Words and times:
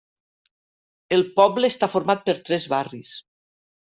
El 1.17 1.21
poble 1.35 1.69
està 1.75 1.91
format 1.95 2.25
per 2.29 2.35
tres 2.49 2.65
barris. 2.75 3.13